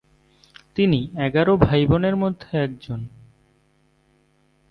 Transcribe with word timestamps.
তিনি 0.75 0.99
এগারো 1.17 1.53
ভাইবোনের 1.57 2.15
মধ্যে 2.15 2.51
একজন। 2.63 2.99